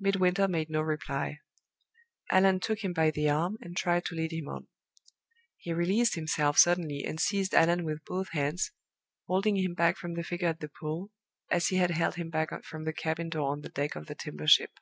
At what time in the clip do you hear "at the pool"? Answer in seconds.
10.48-11.12